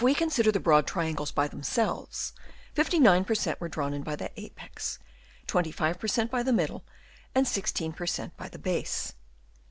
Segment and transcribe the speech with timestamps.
[0.01, 2.33] 89 consider the broad triangles by themselves,
[2.73, 4.97] 59 per cent, were drawn in by the apex,
[5.45, 6.83] 25 per cent, by the middle,
[7.35, 9.13] and 16 per cent, by the base.